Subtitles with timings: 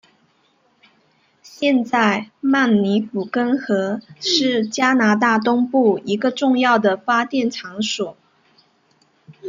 [1.43, 8.17] 现在曼尼古根湖是加拿大东部一个重要的发电场所。